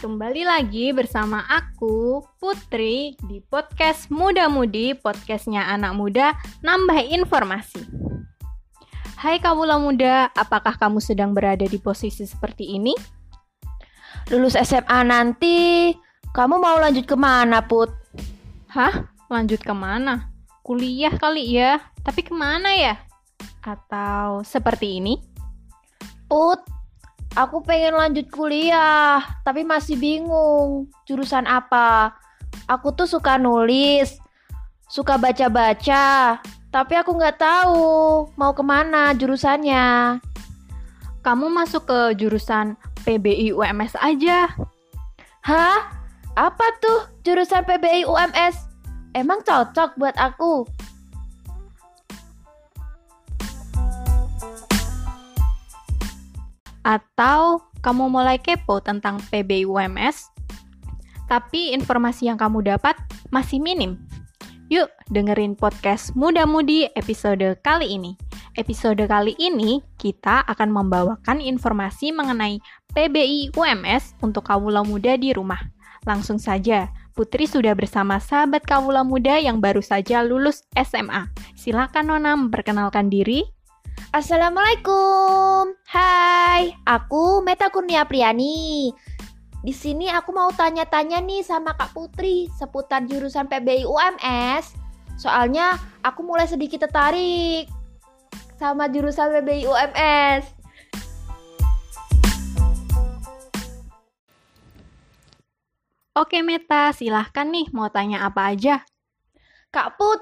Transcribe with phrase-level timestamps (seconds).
[0.00, 7.84] Kembali lagi bersama aku, Putri, di podcast Muda Mudi, podcastnya anak muda, nambah informasi.
[9.20, 12.96] Hai kawula muda, apakah kamu sedang berada di posisi seperti ini?
[14.32, 15.92] Lulus SMA nanti,
[16.32, 17.92] kamu mau lanjut ke mana, Put?
[18.72, 19.04] Hah?
[19.28, 20.32] Lanjut ke mana?
[20.64, 22.96] Kuliah kali ya, tapi ke mana ya?
[23.60, 25.20] Atau seperti ini?
[26.24, 26.79] Put,
[27.38, 32.14] aku pengen lanjut kuliah, tapi masih bingung jurusan apa.
[32.66, 34.18] Aku tuh suka nulis,
[34.90, 36.38] suka baca-baca,
[36.70, 40.18] tapi aku nggak tahu mau ke mana jurusannya.
[41.20, 44.50] Kamu masuk ke jurusan PBI UMS aja.
[45.44, 46.00] Hah?
[46.38, 48.70] Apa tuh jurusan PBI UMS?
[49.12, 50.64] Emang cocok buat aku?
[56.82, 60.32] Atau kamu mulai kepo tentang PBI UMS,
[61.28, 62.98] tapi informasi yang kamu dapat
[63.30, 64.00] masih minim.
[64.70, 68.14] Yuk, dengerin podcast Muda Mudi episode kali ini.
[68.54, 72.62] Episode kali ini kita akan membawakan informasi mengenai
[72.94, 75.58] PBI UMS untuk kawula muda di rumah.
[76.06, 81.28] Langsung saja, Putri sudah bersama sahabat kawula muda yang baru saja lulus SMA.
[81.52, 83.44] Silakan Nona memperkenalkan diri.
[84.10, 85.70] Assalamualaikum.
[85.86, 88.90] Hai, aku Meta Kurnia Priani.
[89.62, 94.74] Di sini aku mau tanya-tanya nih sama Kak Putri seputar jurusan PBI UMS.
[95.14, 97.70] Soalnya aku mulai sedikit tertarik
[98.58, 100.42] sama jurusan PBI UMS.
[106.18, 108.82] Oke Meta, silahkan nih mau tanya apa aja.
[109.70, 110.18] Kak Put,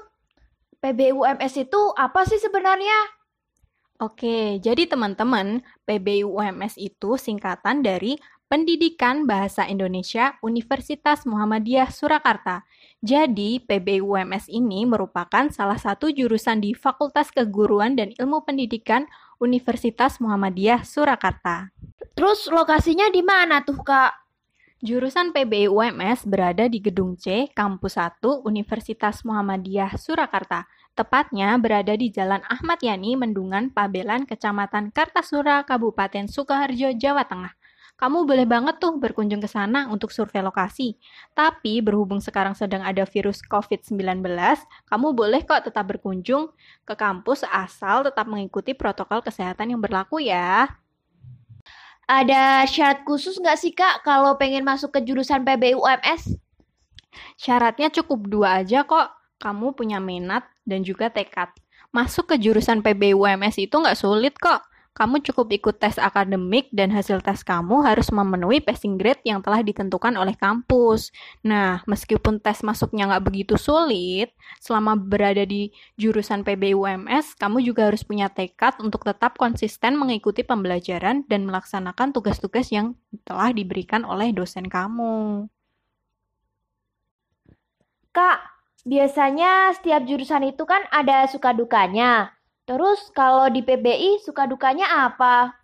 [0.77, 3.18] PBI UMS itu apa sih sebenarnya?
[3.99, 8.15] Oke, jadi teman-teman, PBI UMS itu singkatan dari
[8.47, 12.63] Pendidikan Bahasa Indonesia Universitas Muhammadiyah Surakarta.
[13.03, 19.03] Jadi, PBI UMS ini merupakan salah satu jurusan di Fakultas Keguruan dan Ilmu Pendidikan
[19.35, 21.67] Universitas Muhammadiyah Surakarta.
[22.15, 24.15] Terus lokasinya di mana tuh, Kak?
[24.79, 30.71] Jurusan PBI UMS berada di Gedung C, Kampus 1, Universitas Muhammadiyah Surakarta.
[30.97, 37.53] Tepatnya berada di Jalan Ahmad Yani, Mendungan, Pabelan, Kecamatan Kartasura, Kabupaten Sukoharjo, Jawa Tengah.
[37.99, 40.95] Kamu boleh banget tuh berkunjung ke sana untuk survei lokasi.
[41.35, 44.23] Tapi berhubung sekarang sedang ada virus COVID-19,
[44.87, 46.47] kamu boleh kok tetap berkunjung
[46.87, 50.71] ke kampus asal tetap mengikuti protokol kesehatan yang berlaku ya.
[52.07, 56.39] Ada syarat khusus nggak sih Kak kalau pengen masuk ke jurusan PBI UMS?
[57.35, 61.49] Syaratnya cukup dua aja kok kamu punya minat dan juga tekad.
[61.89, 64.61] Masuk ke jurusan PB UMS itu nggak sulit kok.
[64.99, 69.63] Kamu cukup ikut tes akademik dan hasil tes kamu harus memenuhi passing grade yang telah
[69.63, 71.15] ditentukan oleh kampus.
[71.39, 77.87] Nah, meskipun tes masuknya nggak begitu sulit, selama berada di jurusan PB UMS, kamu juga
[77.87, 84.35] harus punya tekad untuk tetap konsisten mengikuti pembelajaran dan melaksanakan tugas-tugas yang telah diberikan oleh
[84.35, 85.47] dosen kamu.
[88.11, 92.31] Kak, Biasanya setiap jurusan itu kan ada suka dukanya.
[92.63, 95.57] Terus kalau di PBI suka dukanya apa?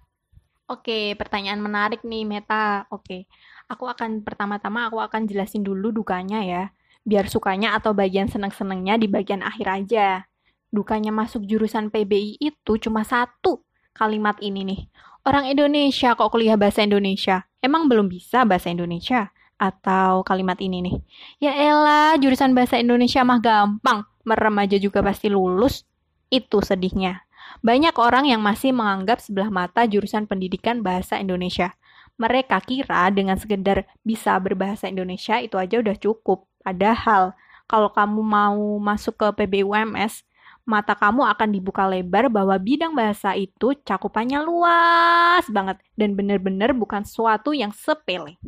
[0.65, 2.89] Oke, pertanyaan menarik nih Meta.
[2.89, 3.29] Oke,
[3.69, 6.63] aku akan pertama-tama aku akan jelasin dulu dukanya ya.
[7.05, 10.25] Biar sukanya atau bagian seneng-senengnya di bagian akhir aja.
[10.73, 13.61] Dukanya masuk jurusan PBI itu cuma satu
[13.93, 14.81] kalimat ini nih.
[15.21, 17.45] Orang Indonesia kok kuliah bahasa Indonesia?
[17.61, 19.29] Emang belum bisa bahasa Indonesia?
[19.55, 20.95] Atau kalimat ini nih.
[21.39, 25.87] Ya elah, jurusan bahasa Indonesia mah gampang, merem aja juga pasti lulus.
[26.27, 27.23] Itu sedihnya.
[27.61, 31.73] Banyak orang yang masih menganggap sebelah mata jurusan pendidikan bahasa Indonesia.
[32.15, 36.47] Mereka kira dengan sekedar bisa berbahasa Indonesia itu aja udah cukup.
[36.63, 37.35] Padahal,
[37.67, 40.23] kalau kamu mau masuk ke PBUMS,
[40.65, 47.05] mata kamu akan dibuka lebar bahwa bidang bahasa itu cakupannya luas banget dan benar-benar bukan
[47.05, 48.41] sesuatu yang sepele.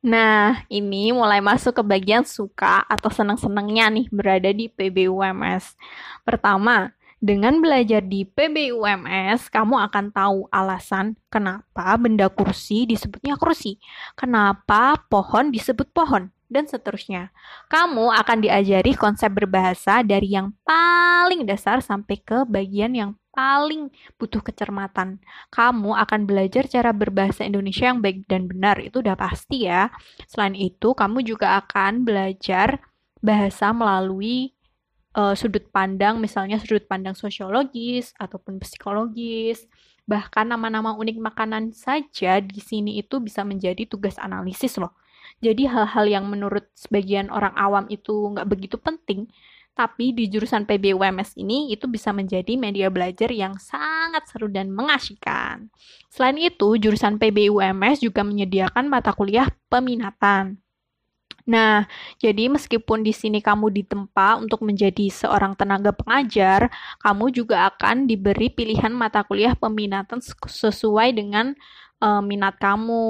[0.00, 5.76] Nah, ini mulai masuk ke bagian suka atau senang-senangnya nih berada di PBUMS.
[6.24, 13.76] Pertama, dengan belajar di PBUMS, kamu akan tahu alasan kenapa benda kursi disebutnya kursi,
[14.16, 17.30] kenapa pohon disebut pohon, dan seterusnya.
[17.70, 23.88] Kamu akan diajari konsep berbahasa dari yang paling dasar sampai ke bagian yang paling
[24.18, 25.22] butuh kecermatan.
[25.54, 29.88] Kamu akan belajar cara berbahasa Indonesia yang baik dan benar, itu udah pasti ya.
[30.26, 32.82] Selain itu, kamu juga akan belajar
[33.22, 34.52] bahasa melalui
[35.14, 39.70] uh, sudut pandang, misalnya sudut pandang sosiologis ataupun psikologis,
[40.10, 44.90] Bahkan nama-nama unik makanan saja di sini itu bisa menjadi tugas analisis loh.
[45.40, 49.24] Jadi hal-hal yang menurut sebagian orang awam itu nggak begitu penting,
[49.72, 55.72] tapi di jurusan PBUMS ini itu bisa menjadi media belajar yang sangat seru dan mengasyikan.
[56.12, 60.60] Selain itu, jurusan PBUMS juga menyediakan mata kuliah peminatan.
[61.48, 61.88] Nah,
[62.20, 66.68] jadi meskipun di sini kamu ditempa untuk menjadi seorang tenaga pengajar,
[67.00, 71.56] kamu juga akan diberi pilihan mata kuliah peminatan sesuai dengan
[72.00, 73.04] uh, minat kamu.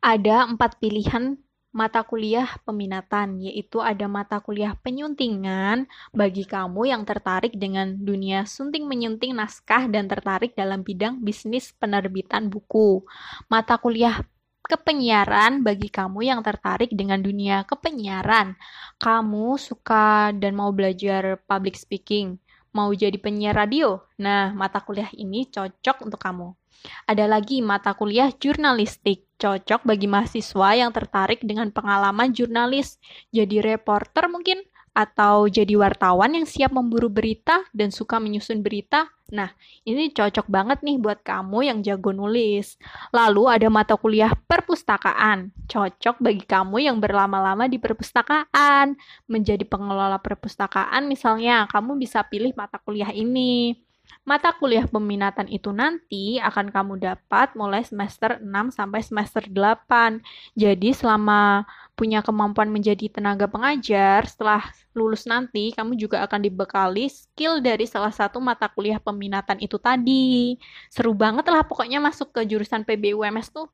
[0.00, 1.36] Ada empat pilihan
[1.76, 5.84] mata kuliah peminatan, yaitu ada mata kuliah penyuntingan
[6.16, 12.48] bagi kamu yang tertarik dengan dunia sunting menyunting naskah dan tertarik dalam bidang bisnis penerbitan
[12.48, 13.04] buku.
[13.52, 14.24] Mata kuliah
[14.66, 18.56] kepenyiaran bagi kamu yang tertarik dengan dunia kepenyiaran.
[18.96, 22.40] Kamu suka dan mau belajar public speaking,
[22.72, 24.00] mau jadi penyiar radio.
[24.16, 26.65] Nah, mata kuliah ini cocok untuk kamu.
[27.06, 32.98] Ada lagi mata kuliah jurnalistik, cocok bagi mahasiswa yang tertarik dengan pengalaman jurnalis,
[33.30, 34.62] jadi reporter mungkin,
[34.96, 39.12] atau jadi wartawan yang siap memburu berita dan suka menyusun berita.
[39.28, 39.52] Nah,
[39.84, 42.80] ini cocok banget nih buat kamu yang jago nulis.
[43.12, 48.96] Lalu ada mata kuliah perpustakaan, cocok bagi kamu yang berlama-lama di perpustakaan.
[49.28, 53.85] Menjadi pengelola perpustakaan misalnya, kamu bisa pilih mata kuliah ini.
[54.26, 60.18] Mata kuliah peminatan itu nanti akan kamu dapat mulai semester 6 sampai semester 8.
[60.58, 61.62] Jadi selama
[61.94, 64.66] punya kemampuan menjadi tenaga pengajar, setelah
[64.98, 70.58] lulus nanti kamu juga akan dibekali skill dari salah satu mata kuliah peminatan itu tadi.
[70.90, 73.70] Seru banget lah pokoknya masuk ke jurusan PBUMS tuh.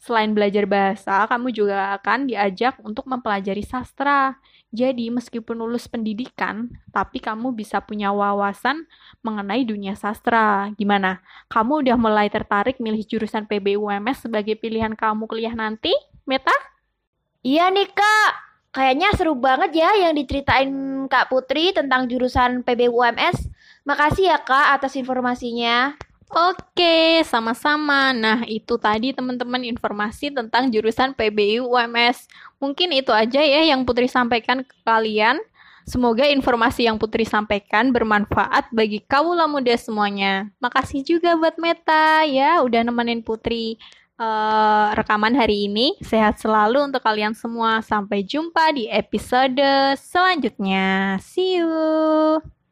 [0.00, 4.36] Selain belajar bahasa, kamu juga akan diajak untuk mempelajari sastra.
[4.74, 8.90] Jadi, meskipun lulus pendidikan, tapi kamu bisa punya wawasan
[9.22, 10.74] mengenai dunia sastra.
[10.74, 11.22] Gimana?
[11.46, 15.94] Kamu udah mulai tertarik milih jurusan PBUMS sebagai pilihan kamu kuliah nanti,
[16.26, 16.54] Meta?
[17.46, 18.30] Iya nih, Kak.
[18.74, 23.46] Kayaknya seru banget ya yang diceritain Kak Putri tentang jurusan PBUMS.
[23.86, 25.94] Makasih ya, Kak, atas informasinya.
[26.34, 28.10] Oke, sama-sama.
[28.10, 32.26] Nah, itu tadi teman-teman informasi tentang jurusan PBU UMS.
[32.58, 35.38] Mungkin itu aja ya yang Putri sampaikan ke kalian.
[35.86, 40.50] Semoga informasi yang Putri sampaikan bermanfaat bagi kaula muda semuanya.
[40.58, 43.78] Makasih juga buat Meta ya udah nemenin Putri
[44.18, 45.94] uh, rekaman hari ini.
[46.02, 47.78] Sehat selalu untuk kalian semua.
[47.78, 49.62] Sampai jumpa di episode
[50.02, 51.22] selanjutnya.
[51.22, 52.63] See you.